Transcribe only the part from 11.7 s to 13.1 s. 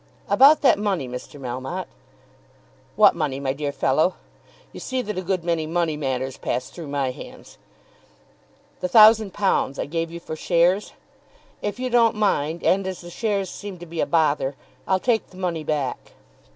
you don't mind, and as